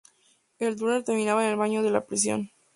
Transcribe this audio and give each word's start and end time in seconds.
El 0.57 0.77
túnel 0.77 1.03
terminaba 1.03 1.43
en 1.45 1.51
el 1.51 1.57
baño 1.57 1.83
de 1.83 1.91
la 1.91 2.03
prisión. 2.07 2.49